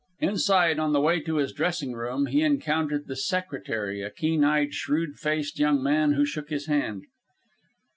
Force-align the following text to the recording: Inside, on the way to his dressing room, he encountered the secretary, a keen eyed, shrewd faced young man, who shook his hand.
Inside, 0.19 0.79
on 0.79 0.93
the 0.93 0.99
way 0.99 1.19
to 1.19 1.35
his 1.35 1.53
dressing 1.53 1.93
room, 1.93 2.25
he 2.25 2.41
encountered 2.41 3.05
the 3.05 3.15
secretary, 3.15 4.01
a 4.01 4.09
keen 4.09 4.43
eyed, 4.43 4.73
shrewd 4.73 5.19
faced 5.19 5.59
young 5.59 5.83
man, 5.83 6.13
who 6.13 6.25
shook 6.25 6.49
his 6.49 6.65
hand. 6.65 7.03